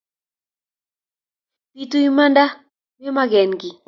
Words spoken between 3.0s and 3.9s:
maken kiy